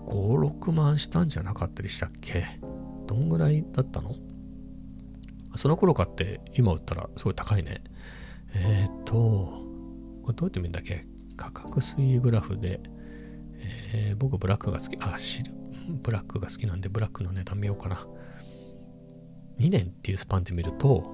[0.07, 2.47] 6万したんじゃなかったでしたっけ？
[3.07, 4.15] どんぐらいだったの？
[5.57, 7.83] その頃買って今売ったらすごい高いね。
[8.55, 9.15] えっ、と、
[10.23, 11.05] これどうやって見るんだっけ？
[11.37, 12.81] 価格推移グラフで、
[13.93, 15.53] えー、僕ブラックが好き、あ、シル、
[16.03, 18.07] ブラックが好きなんでブラックの値段見ようかな。
[19.59, 21.13] 2年っていうスパンで見ると、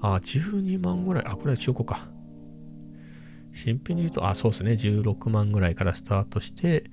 [0.00, 2.08] あ、12万ぐらい、あ、これは中古か。
[3.52, 6.84] 新品に言うと、あ、そうですね、16万ぐらいからスタートして、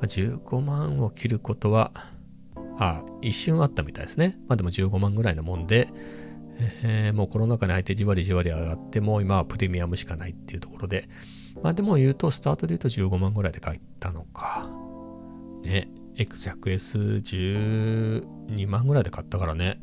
[0.00, 1.92] 15万を切ることは
[2.78, 4.38] あ、一瞬あったみたいですね。
[4.46, 5.88] まあでも15万ぐらいのもんで、
[6.82, 11.08] えー、もうコロナ禍に入ってじわりじわり上がって、もう今はプレミアムしかないっていうところで、
[11.62, 14.70] まあでも言うと、スタートで言うと15万ぐらいで買ったのか。
[15.62, 19.78] ね、X100S12 万ぐらいで買ったからね。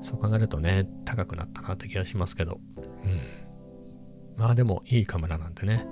[0.00, 2.60] そう考えるとね、高くなったなって気がしますけど。
[2.76, 2.84] うん。
[4.36, 5.86] まあでもいいカメラなんでね。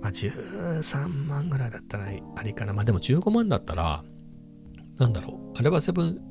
[0.00, 2.72] まあ13万ぐらいだったらありかな。
[2.72, 4.04] まあでも15万だったら、
[4.96, 5.58] なんだろう。
[5.58, 6.28] あれは7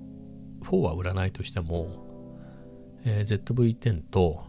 [0.68, 2.07] 4は売らないとしても、
[3.06, 4.44] えー、ZV-10 と、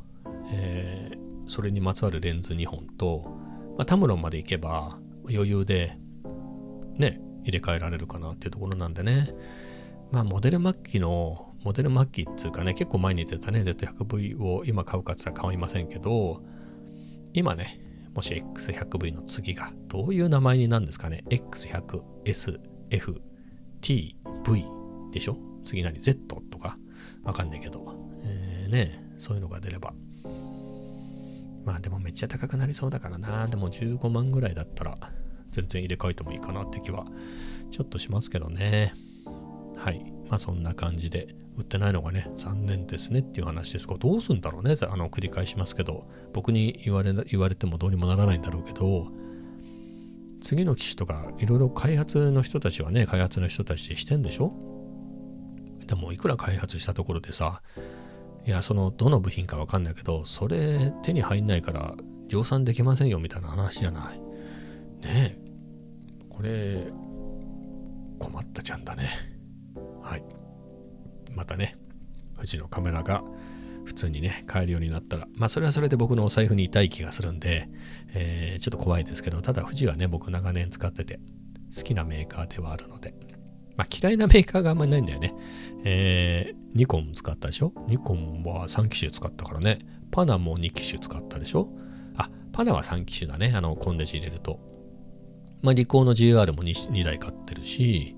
[0.52, 3.36] えー、それにまつわるレンズ2本と、
[3.76, 4.98] まあ、タムロンまで行けば
[5.30, 5.96] 余裕で
[6.96, 9.28] ね、入れ替えられるかなっていうところなんでね。
[10.10, 16.42] まあ、モデル末期の、モデル末期っていうかね、結構前に出たね、Z100V を今買うかって言ったら構いませんけど、
[17.34, 17.80] 今ね、
[18.14, 23.22] もし X100V の次がどういう名前になるんですかね ?X100S、F、
[23.80, 24.64] T、V
[25.12, 25.36] でしょ？
[25.62, 26.78] 次何 ?Z とか？
[27.22, 28.07] わかんないけど。
[28.24, 29.94] えー、ね、そういうのが出れば。
[31.64, 33.46] まあでもめっちゃ高くなりそうだからな。
[33.46, 34.98] でも15万ぐらいだったら
[35.50, 37.04] 全然入れ替えてもいいかなって気は
[37.70, 38.94] ちょっとしますけどね。
[39.76, 40.12] はい。
[40.28, 44.76] まあそんな感じで、売ってないのがね、残念ですねっていう話ですが、どうすんだろうね。
[44.88, 49.08] あの、繰り返しますけど、僕に言われ言われてもどうにもならないんだろうけど、
[50.40, 54.52] 次の機種とか、いろいろ開発の人たちはね、開発の人たちでしてんでしょ？
[55.88, 57.60] でも、いくら開発したところでさ、
[58.48, 61.94] いや、その、どの部品かわかんないけど、それ手に入んないから
[62.28, 64.18] 量産できませんよみたいな話じゃない。
[64.18, 64.24] ね
[65.04, 65.38] え。
[66.30, 66.86] これ、
[68.18, 69.10] 困ったちゃんだね。
[70.02, 70.24] はい。
[71.34, 71.76] またね、
[72.36, 73.22] 富士のカメラが
[73.84, 77.68] 普通にね、買えるようになったら、まあそれはそれで僕のお財布に痛い気がするんで、
[78.14, 81.20] えー、ちょっと怖いですけど、ただ富士はね、僕長年使ってて
[81.76, 83.12] 好きなメーカーではあるので、
[83.76, 85.34] まあ嫌いなメーカーがあんまりないんだよね。
[85.84, 87.72] え、ニコン使ったでしょ？
[87.88, 89.78] ニコンは3機種使ったからね。
[90.10, 91.68] パナも2機種使ったでしょ？
[92.16, 93.52] あ、パナは3機種だね。
[93.54, 94.60] あの、コンデジ入れると。
[95.62, 98.16] まあ、リコーの GR も 2, 2台買ってるし、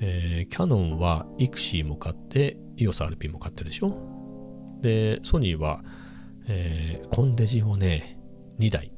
[0.00, 3.96] えー、キャノンはイクシーも買って、EOSRP も買ってるでしょ？
[4.80, 5.84] で、ソニーは、
[6.46, 8.18] えー、コンデジをね、
[8.58, 8.92] 2台。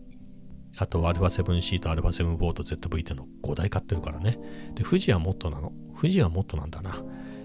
[0.79, 4.39] あと、α7C と α7 IV と ZV-E10 の5台買ってるからね。
[4.75, 5.73] で、富士はもっとなの？
[5.95, 6.97] 富士はもっとなんだな。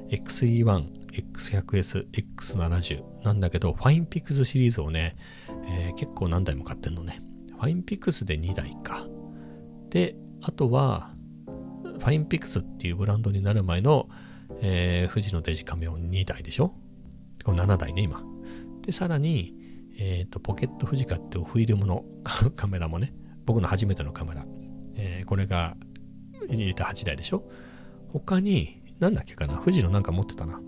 [0.10, 5.16] XE1、X100S、X70 なんだけど、ファインピックスシリーズをね、
[5.68, 7.22] えー、結構何台も買ってんのね。
[7.58, 9.06] ファインピックスで2台か。
[9.90, 11.14] で、あとは、
[11.84, 14.10] FinePix っていうブランドになる前の、
[14.62, 16.74] えー、富士のデジカメオン2台でしょ
[17.44, 18.24] これ7台ね、今。
[18.82, 19.56] で、さらに、
[19.98, 22.06] えっ、ー、と、ポケット富士カっていうフィルムの
[22.56, 23.14] カメラもね、
[23.46, 24.46] 僕の初めてのカメラ。
[24.96, 25.76] えー、これが
[26.50, 27.50] 入れた8台でしょ
[28.10, 30.60] 他に、なんだっけかな富士のなんか持ってたな。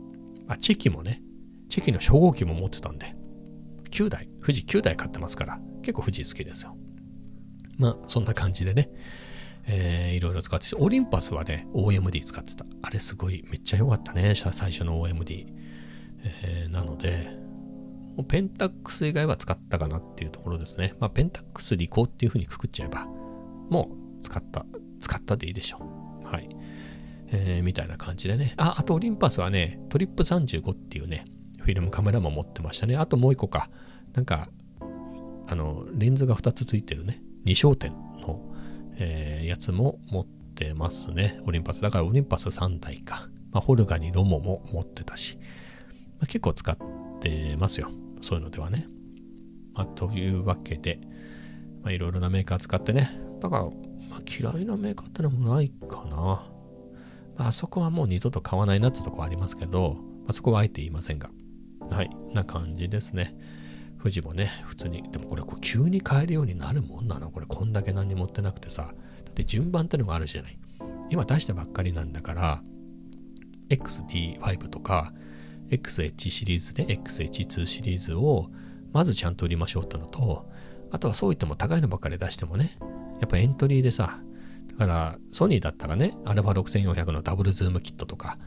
[0.54, 1.22] あ、チェキもね、
[1.70, 3.16] チェキの初号機も持ってたんで、
[3.92, 6.78] 9台、富士9台買ってますから、結構富士好きですよ。
[7.78, 8.90] まあ、そんな感じでね、
[9.66, 12.66] えー、いろいろ使って、オリンパスはね、OMD 使ってた。
[12.82, 15.48] あれすごい、めっちゃ良かったね、最初の OMD。
[16.26, 17.38] えー、なので、
[18.16, 20.94] もうペンタックス以外は使ったかなっていうところですね。
[21.00, 23.06] まあ、ペンタックスリコーっていう風にくくっちゃえば、
[23.70, 23.90] も
[24.20, 24.66] う使った、
[25.00, 25.80] 使ったでいいでしょ
[26.24, 26.28] う。
[26.28, 26.50] はい。
[27.36, 28.54] えー、みたいな感じでね。
[28.58, 31.26] あ、あとオリンパスはね、トリップ35っていうね、
[31.60, 32.96] フィルムカメラも持ってましたね。
[32.96, 33.70] あともう一個か。
[34.14, 34.50] なんか、
[35.48, 37.22] あの、レンズが2つついてるね。
[37.46, 37.92] 2焦点
[38.22, 38.40] の、
[38.98, 41.40] えー、やつも持ってますね。
[41.46, 41.82] オリンパス。
[41.82, 43.28] だからオリンパス3台か。
[43.52, 45.38] まあ、ホルガにロモも持ってたし、
[46.20, 46.78] まあ、結構使っ
[47.20, 47.90] てますよ。
[48.22, 48.88] そういうのではね。
[49.74, 51.02] まあ、というわけで、
[51.82, 53.20] まあ、いろいろなメーカー使ってね。
[53.42, 53.72] だから、ま
[54.18, 56.53] あ、嫌いなメーカーってのもないかな。
[57.38, 61.30] まあ、あそこはもう二度と買わないなってとこはありますけど、まあ、そこはあえて言いませんが。
[61.90, 63.36] はい、な感じですね。
[64.00, 67.32] 富士もね、普通に、でもこれこう急に買えるようになるもんなの？
[67.32, 68.84] これこんだけ何持ってなくてさ。
[68.84, 68.92] だ
[69.32, 70.58] って順番ってのがあるじゃない。
[71.10, 72.64] 今出したばっかりなんだから、
[73.70, 75.14] XT5 とか、
[75.70, 78.50] XH シリーズで、ね、XH2 シリーズを
[78.92, 80.50] まずちゃんと売りましょうってのと、
[80.92, 82.78] あとはそう言っても高いのばっかり出してもね、
[83.22, 84.20] やっぱエントリーでさ、
[84.78, 88.38] だからソニーだったらね、α6400 のダブルズームキットとか、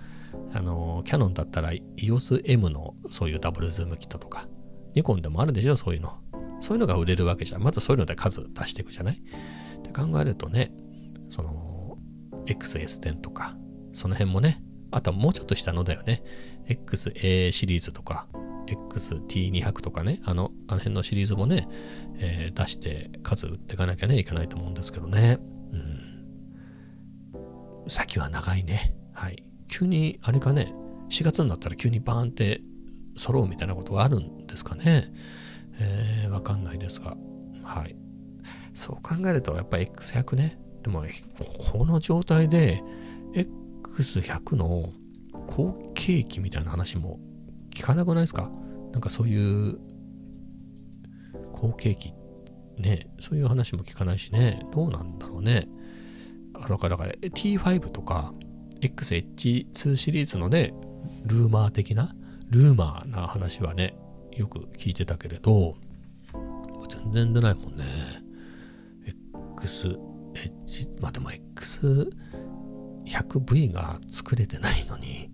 [0.52, 4.48] あの、キャノンだったら EOSM のそういうダブルズームキットとか、
[4.94, 6.18] ニコンでもあるでしょ、そういうの。
[6.60, 7.62] そういうのが売れるわけじゃん。
[7.62, 9.16] まずそういうので数出していくじゃない？
[9.16, 10.72] って考えるとね、
[11.28, 11.98] その、
[12.46, 13.56] XS10 とか、
[13.92, 14.60] その辺もね、
[14.90, 16.22] あともうちょっと下のだよね。
[16.68, 18.26] XA シリーズとか、
[18.66, 21.68] XT200 とかね、あの、あの辺のシリーズもね、
[22.18, 25.38] えー、出して数売っていかなきゃね、いけないと思うんですけどね。
[27.88, 28.94] 先は長いね。
[29.12, 29.42] はい。
[29.68, 30.72] 急にあれかね。
[31.10, 32.60] 4月になったら急にバーンって
[33.14, 35.04] 揃うみたいなことがあるんですかね。
[35.78, 37.16] えー、わかんないですが。
[37.62, 37.96] はい。
[38.74, 40.58] そう考えるとやっぱ X100 ね。
[40.82, 41.04] でも
[41.72, 42.82] この状態で
[43.84, 44.92] X100 の
[45.46, 47.18] 後継機みたいな話も
[47.70, 48.50] 聞かなくないですか？
[48.92, 49.78] なんかそういう
[51.52, 52.12] 後継機。
[52.78, 53.08] ね。
[53.18, 54.66] そういう話も聞かないしね。
[54.72, 55.68] どうなんだろうね。
[56.60, 58.32] あのだから T5 とか
[58.80, 60.74] XH2 シリーズのね
[61.24, 62.14] ルーマー的な
[62.50, 63.96] ルーマーな話はね
[64.32, 65.76] よく聞いてたけれど
[66.88, 67.84] 全然出ないもんね。
[69.66, 75.30] XH まあでも X100V が作れてないのに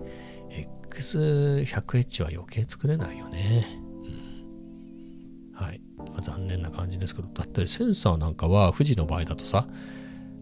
[0.90, 3.66] X100H は余計作れないよね、
[4.04, 9.66] うん、はい、まあ、残念な感じですけどだってセンサーなんかは富士の場合だとさ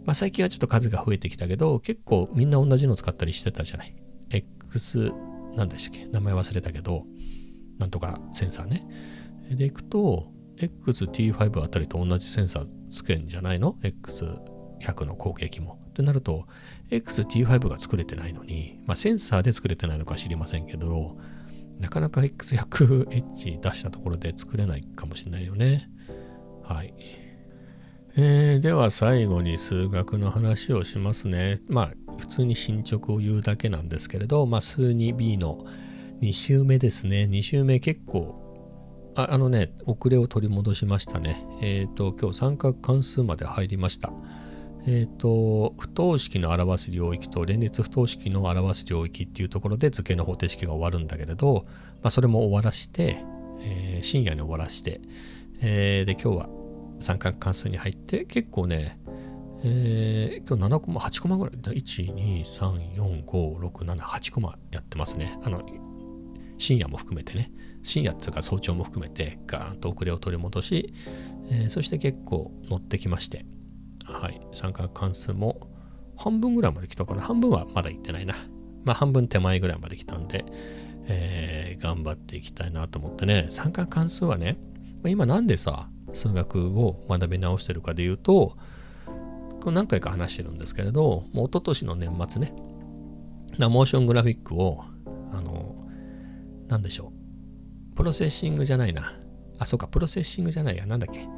[0.04, 3.94] まあ、最近はちょっと数が増えてきたけど、結構みんな同じの使ったりしてたじゃない。
[4.30, 5.12] X、
[5.54, 6.06] なんでしたっけ？
[6.06, 7.04] 名前忘れたけど、
[7.78, 8.86] なんとかセンサーね。
[9.50, 15.78] でいくと、XT5 あたりと同じセンサーつけんじゃないの ?X100 の後継機も。
[15.88, 16.46] ってなると、
[16.90, 21.16] XT5 が作れてないのに、まあ、センサーで作れてないのか知りませんけど、
[21.78, 25.88] なかなか X100H 出したところで作れないかもしれないよね。
[26.62, 26.94] はい。
[28.16, 31.60] えー、では最後に数学の話をしますね。
[31.68, 35.64] まあ普通に進捗を言うだけなんですけれど、まあ数 2B の
[36.20, 37.28] 2週目ですね。
[37.30, 38.40] 2週目結構
[39.14, 41.44] ああのね、遅れを取り戻しましたね。
[41.60, 44.12] えっ、ー、と、今日三角関数まで入りました。
[44.86, 51.66] えっ、ー、と、不等式の表す領域と連立不等式の表す領域っていうところで図形の方程式が終わるんだけれど、
[52.02, 53.22] まあ、それも終わらして、
[53.62, 55.00] えー、深夜に終わらして、
[55.60, 56.59] えー、で、今日は
[57.00, 58.98] 三角関数に入って結構ね、
[59.64, 65.38] えー、今日7コマ、8コマぐらい、1、2、3、4、5、6、7、8コマやってますね。
[65.42, 65.62] あの、
[66.56, 67.50] 深夜も含めてね、
[67.82, 70.94] 深夜っていうか早朝も含めてガーンと遅れを取り戻し、
[71.50, 73.44] えー、そして結構乗ってきまして、
[74.04, 75.70] はい、三角関数も
[76.16, 77.22] 半分ぐらいまで来たかな。
[77.22, 78.34] 半分はまだ行ってないな。
[78.84, 80.44] まあ半分手前ぐらいまで来たんで、
[81.06, 84.58] えー、頑張っていきたいなと思ってね、三角関数はね、
[85.06, 88.56] 今なんでさ、数学を学び直してるかで言うと、
[89.60, 92.52] これ何回か話してるんですけれど、もう一昨年の年末ね、
[93.58, 94.84] モーショングラフィックを、
[95.32, 95.76] あの、
[96.68, 97.12] なんでしょ
[97.92, 97.96] う。
[97.96, 99.12] プロセッシングじゃないな。
[99.58, 100.86] あ、そうか、プロセッシングじゃないや。
[100.86, 101.28] なんだっけ。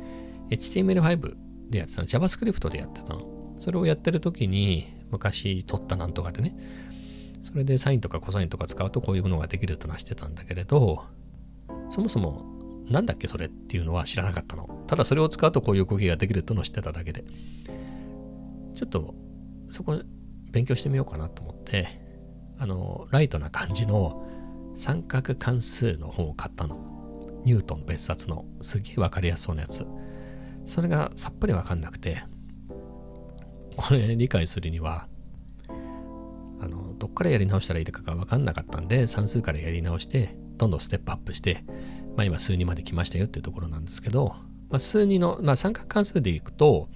[0.50, 1.34] HTML5
[1.70, 2.06] でやってたの。
[2.06, 3.56] JavaScript でやってたの。
[3.58, 6.56] それをやってる時に、昔取ったなんとかでね。
[7.42, 11.04] それでサインとかコサインとか使うとこういうのができるとなしてたんだけれど、
[11.90, 12.44] そもそも
[12.92, 14.84] なんだっけそれっていうのは知らなかったの。
[14.86, 17.24] ただそれを使うとこういう動きができるとの知ってただけで。
[18.74, 19.14] ちょっと
[19.68, 20.00] そこ
[20.50, 21.88] 勉強してみようかなと思って、
[22.58, 24.26] あの、ライトな感じの
[24.74, 26.92] 三角関数の本を買ったの。
[27.44, 29.86] ニュートン別冊のすげえわかりやすそうなやつ。
[30.64, 32.22] それがさっぱりわかんなくて、
[33.76, 35.08] これ理解するには、
[36.60, 41.64] あの、どっからやり直したらいいかがわかんなかったんで、算数からやり直して、どんどんステップアップして、
[42.16, 44.34] まあ、今数2まで来ましたよっていうところなんですけど、
[44.70, 46.88] まあ、数2の、まあ、三角関数でいくと、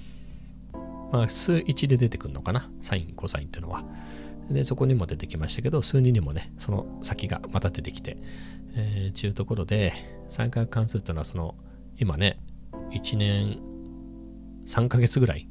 [1.13, 2.71] まあ、数1で出てくるのかな？
[2.81, 3.85] サイン、コサインっていうのは。
[4.51, 8.17] で、そこにも出てきましたけど、数2にもね、その先がまた出てきて、
[8.75, 9.93] えー、ちゅうところで、
[10.29, 11.55] 三角関数っていうのは、その、
[11.99, 12.39] 今ね、
[12.91, 13.59] 1年
[14.67, 15.49] 3ヶ月ぐらい、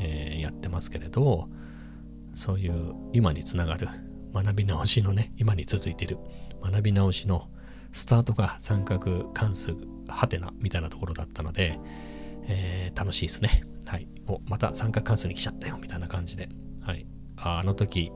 [0.00, 1.48] えー、やってますけれど、
[2.34, 3.88] そういう今につながる
[4.32, 6.18] 学び直しのね、今に続いている
[6.62, 7.48] 学び直しの
[7.92, 9.76] スタートが三角関数
[10.08, 11.78] ハテナみたいなところだったので、
[12.48, 13.64] えー、楽しいですね。
[13.86, 14.08] はい。
[14.26, 16.48] お、また三角関数に来ちゃったよ、みたいな感じで。
[16.80, 17.06] はい。
[17.36, 18.12] ああの時、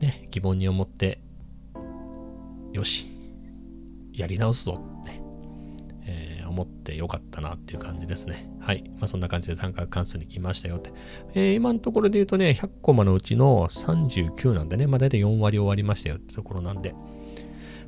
[0.00, 1.20] ね、疑問に思って、
[2.72, 3.06] よし、
[4.12, 5.22] やり直すぞ、ね、
[6.04, 8.48] えー、思ってよかったなっていう感じですね。
[8.60, 8.84] はい。
[8.94, 10.92] まあ、そんな感じで三角関数に来ましたよって。
[11.34, 16.94] えー、今のところで言うとね、100コマのうちの39なんでね、まあ、大体4割終わりましたよってところなんで、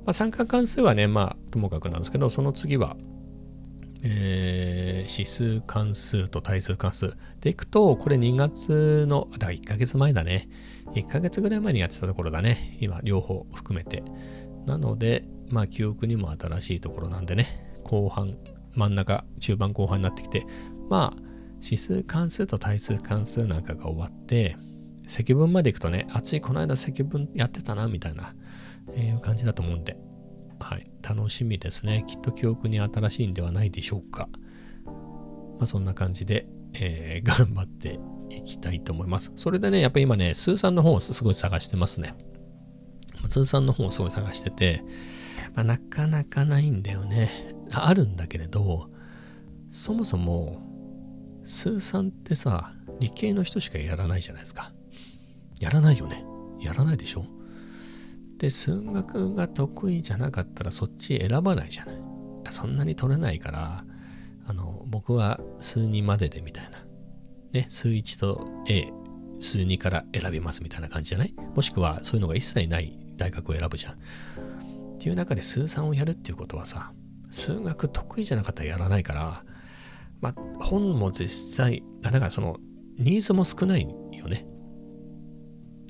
[0.04, 2.96] まあ、三角関数はね、まあ、ともかくなんですけど、その次は、
[4.02, 10.48] えー、指数関数と対数関数でいくと、これ2月の、だから1ヶ月前だね。
[10.94, 12.76] 1ヶ月ぐらい前にやってたところだね。
[12.80, 14.02] 今、両方含めて。
[14.66, 18.36] なので、まあ、記憶にも新しいところなんでね、後半、
[18.74, 20.46] 真ん中、中盤後半になってきて、
[20.88, 21.22] まあ、
[21.62, 24.56] 指数関数と対数関数なんかが終わって、
[25.06, 28.34] 積分までいくとね、あついこの間積分やってたな、みたいな
[28.96, 29.96] いう感じだと思うんで、
[30.58, 32.04] はい、楽しみですね。
[32.06, 34.28] きっと記憶に新しいんではないでしょうか。
[34.86, 37.98] まあ、そんな感じで、えー、 頑張って
[38.30, 39.32] いきたいと思います。
[39.36, 42.14] それでね、やっぱり今ね、スーさんの本をすごい探してますね。
[43.28, 44.82] 通算の本をすごい探してて、
[45.54, 47.30] まあ、なかなかないんだよね。
[47.70, 48.90] あるんだけれど、
[49.70, 50.60] そもそも、
[51.44, 54.72] 数三ってさ、理系の人しかやらないじゃないですか。
[55.60, 56.24] やらないよね。
[56.60, 57.24] やらないでしょ？
[58.40, 61.96] で、数学が得意じゃなかったらそっち選ばないじゃない。
[62.48, 63.84] そんなに取れないから、
[64.46, 66.78] あの、僕は数2まででみたいな。
[67.52, 68.90] ね、数1と A、
[69.38, 71.34] 数2から選びますみたいな感じじゃない？
[71.54, 73.92] もしくはそういうのが一切ない大学を選ぶじゃん。
[73.92, 73.96] っ
[74.98, 76.92] ていう中で数3をやるっていうことはさ、
[77.30, 79.44] 数学得意じゃなかったらやらないから、
[80.20, 80.34] まあ、
[80.64, 82.58] 本も実際、だからその、
[82.98, 84.46] ニーズも少ないよね。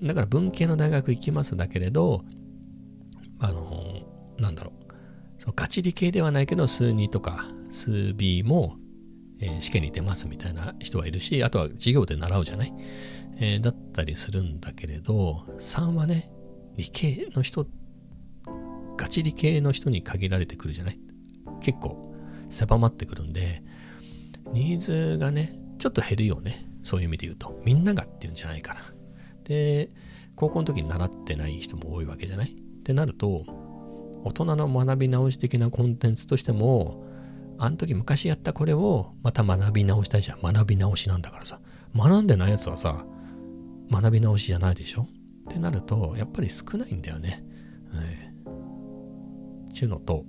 [0.02, 2.24] だから文系の大学行きますだけれど、
[3.40, 4.02] あの、
[4.38, 4.74] なんだろう。
[5.38, 8.76] そのガチ理系ではないけど、数2とか数 B も、
[9.40, 12.72] えー、試験に出ますみたいな人はいるし、あとは授業で習うじゃない、
[13.38, 16.30] えー、だったりするんだけれど、3はね、
[16.76, 17.66] 理系の人、
[18.98, 21.00] ガチ理系の人に限られてくるじゃない？
[21.60, 22.14] 結構
[22.50, 23.62] 狭まってくるんで、
[24.52, 26.66] ニーズがね、ちょっと減るよね。
[26.82, 27.60] そういう意味で言うと。
[27.64, 28.80] みんながっていうんじゃないかな。
[29.44, 29.90] で、
[30.36, 32.54] 高校の時に習ってない人も多いわけじゃない？
[32.80, 33.44] ってなると、
[34.24, 37.04] 大人の学び直し的なコンテンツとしても、
[37.58, 40.40] あの時昔やったこれをまた学び直したいじゃん。
[40.42, 41.60] 学び直しなんだからさ。
[41.94, 43.04] 学んでないやつはさ、
[43.90, 45.06] 学び直しじゃないでしょっ
[45.52, 47.44] てなると、やっぱり少ないんだよね。
[47.94, 50.24] えー、ちゅうのと、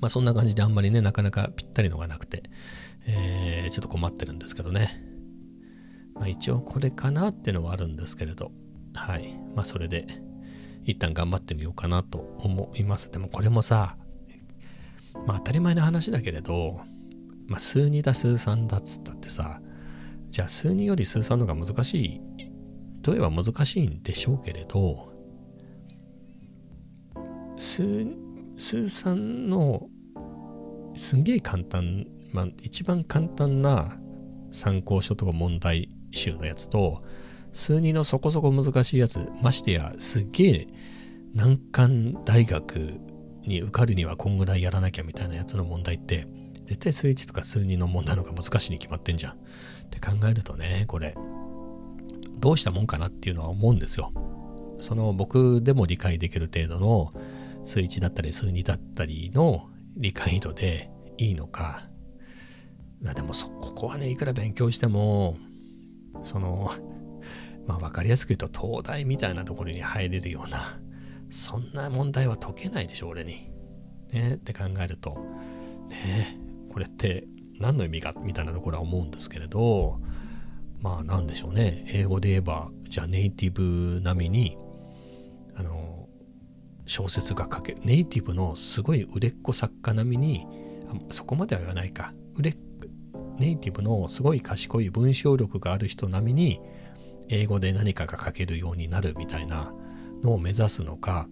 [0.00, 2.42] まあそんな感じであんまりね、なかなかぴったりのがなくて、
[3.06, 5.02] えー、ちょっと困ってるんですけどね。
[6.14, 8.50] まあ、一応これかなっていうのはあるんですけれど、
[8.94, 9.38] はい。
[9.54, 10.06] まあ、それで、
[10.90, 13.10] 一旦頑張ってみようかなと思います。
[13.10, 13.96] でもこれもさ、
[15.26, 16.80] まあ当たり前の話だけれど、
[17.46, 19.60] まあ数2だ数3だっつったってさ、
[20.30, 22.20] じゃあ数2より数3の方が難しい
[23.02, 25.12] といえば難しいんでしょうけれど、
[27.56, 28.06] 数、
[28.56, 29.14] 数3
[29.48, 29.88] の
[30.96, 33.96] すんげえ簡単まあ、一番簡単な
[34.50, 37.02] 参考書とか問題集のやつと、
[37.52, 40.68] 数2のそこそこ難しいやつ、ましてやすっげえ
[41.38, 42.98] 難関大学
[43.46, 46.26] に受かるにはこんぐらいやらなきゃみたいなやつの問題って、
[46.64, 49.32] 絶対数1とか数2の問題の方が難しいに決まってんじゃん。
[49.34, 49.36] っ
[49.88, 51.14] て考えるとね、これ、
[52.40, 54.12] どうしたもんかなっていうのは思うんですよ。
[54.80, 57.12] その僕でも理解できる程度の
[57.64, 61.82] 数1だったり数2だったりの理解度でいいのか、
[63.00, 65.36] まあでもそここはねいくら勉強しても
[66.24, 66.70] その
[67.66, 70.80] まあ分かりやすく言うと東大みたいなところに入れるような
[71.30, 73.58] そんな問題は解けないでしょ俺に。
[74.12, 75.16] ねって考えると
[75.90, 76.38] ね
[76.72, 77.24] これって
[77.58, 80.00] 何の意味かみたいなところは思うんですけれど
[80.80, 84.58] まあ何でしょうね英語で言えばじゃあネイティブ並みに
[85.56, 86.08] あの
[86.86, 90.46] 小説が書けネイティブのすごい売れっ子作家並みに
[91.10, 92.56] そこまでは言わないか売れ
[93.38, 96.60] ネイティブのすごい賢い文章力がある人並みに
[97.28, 99.72] 英語で何かが書けるようになるみたいな
[100.22, 101.28] のを目指すのか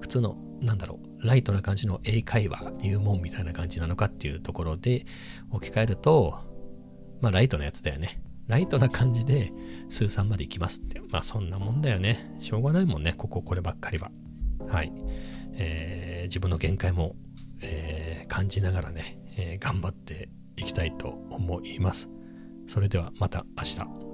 [0.00, 5.06] 普通のなんだろうライトな感じの英会話入門みたいな感じなのかっていうところで
[5.50, 6.38] 置き換えると
[7.20, 8.20] まあライトなやつだよね。
[8.46, 9.52] ライトな感じで
[9.88, 12.34] 数3まで行きますってまあそんなもんだよね。
[12.40, 14.10] しょうがないもんねこここればっかりは。
[14.68, 14.92] はい、
[15.54, 17.16] えー、自分の限界も、
[17.62, 22.10] えー、感じながらね、えー、頑張っていきたいと思います。
[22.66, 24.13] それではまた明日。